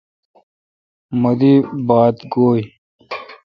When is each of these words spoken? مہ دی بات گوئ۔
مہ 1.21 1.31
دی 1.39 1.53
بات 1.87 2.15
گوئ۔ 2.31 2.61